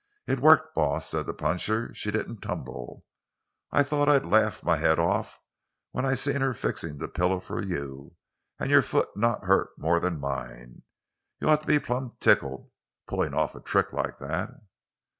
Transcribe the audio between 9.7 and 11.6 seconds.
more than mine. You